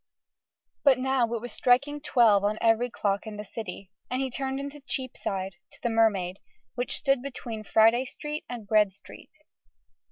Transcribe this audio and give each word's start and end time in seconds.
But 0.83 0.97
now 0.97 1.31
it 1.31 1.41
was 1.41 1.51
striking 1.53 2.01
twelve 2.01 2.43
on 2.43 2.57
every 2.59 2.89
clock 2.89 3.27
in 3.27 3.37
the 3.37 3.43
City, 3.45 3.91
and 4.09 4.19
he 4.19 4.31
turned 4.31 4.59
into 4.59 4.81
Cheapside 4.87 5.53
to 5.73 5.79
the 5.83 5.91
Mermaid, 5.91 6.37
which 6.73 6.97
stood 6.97 7.21
between 7.21 7.63
Friday 7.63 8.05
Street 8.05 8.43
and 8.49 8.65
Bread 8.67 8.93
Street. 8.93 9.29